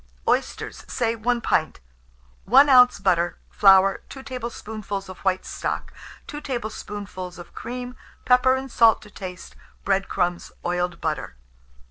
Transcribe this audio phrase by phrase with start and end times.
[0.27, 1.79] Oysters, say 1 pint,
[2.45, 2.97] 1 oz.
[2.97, 5.93] butter, flour, 2 tablespoonfuls of white stock,
[6.25, 11.35] 2 tablespoonfuls of cream; pepper and salt to taste; bread crumbs, oiled butter.